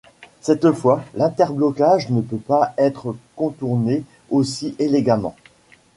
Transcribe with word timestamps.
Cette 0.39 0.71
fois, 0.71 1.05
l'interblocage 1.13 2.09
ne 2.09 2.21
peut 2.21 2.39
pas 2.39 2.73
être 2.79 3.15
contourné 3.35 4.03
aussi 4.31 4.75
élégamment. 4.79 5.35